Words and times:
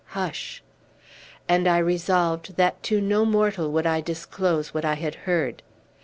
Hush!" 0.17 0.63
and 1.47 1.67
I 1.67 1.77
resolved 1.77 2.55
that 2.55 2.81
to 2.85 2.99
no 2.99 3.23
mortal 3.23 3.71
would 3.71 3.85
I 3.85 4.01
disclose 4.01 4.73
what 4.73 4.83
I 4.83 4.95
had 4.95 5.13
heard. 5.13 5.61